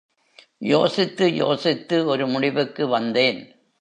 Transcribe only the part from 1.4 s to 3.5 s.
யோசித்து ஒரு முடிவுக்கு வந்தேன்.